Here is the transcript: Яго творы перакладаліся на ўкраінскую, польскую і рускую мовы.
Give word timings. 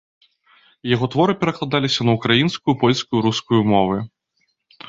Яго 0.95 1.09
творы 1.15 1.35
перакладаліся 1.43 2.01
на 2.09 2.17
ўкраінскую, 2.17 2.75
польскую 2.85 3.15
і 3.23 3.25
рускую 3.27 3.61
мовы. 3.75 3.97